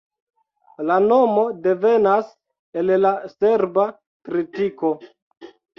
[0.91, 2.33] La nomo devenas
[2.83, 4.97] el la serba tritiko.